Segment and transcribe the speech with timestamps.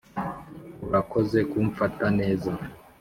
[0.87, 2.51] urakoze kumfata neza